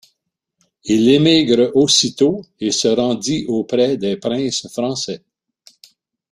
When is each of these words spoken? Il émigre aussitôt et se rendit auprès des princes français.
Il 0.85 1.09
émigre 1.09 1.69
aussitôt 1.77 2.41
et 2.59 2.71
se 2.71 2.87
rendit 2.87 3.45
auprès 3.47 3.97
des 3.97 4.17
princes 4.17 4.67
français. 4.73 5.21